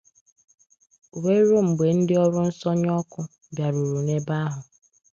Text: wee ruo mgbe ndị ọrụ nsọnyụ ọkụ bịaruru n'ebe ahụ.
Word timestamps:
wee 1.21 1.41
ruo 1.47 1.61
mgbe 1.67 1.85
ndị 1.97 2.13
ọrụ 2.23 2.39
nsọnyụ 2.47 2.89
ọkụ 3.01 3.21
bịaruru 3.55 3.97
n'ebe 4.05 4.33
ahụ. 4.45 4.61